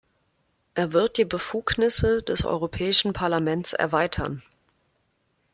Er 0.73 0.93
wird 0.93 1.19
die 1.19 1.25
Befugnisse 1.25 2.23
des 2.23 2.43
Europäischen 2.43 3.13
Parlaments 3.13 3.73
erweitern. 3.73 4.41